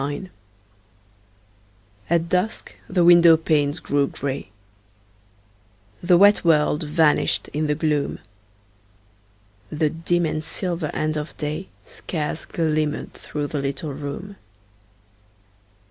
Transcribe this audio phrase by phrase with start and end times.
[0.01, 0.31] FORGIVENESS
[2.09, 4.49] At dusk the window panes grew grey;
[6.01, 8.17] The wet world vanished in the gloom;
[9.71, 14.37] The dim and silver end of day Scarce glimmered through the little room.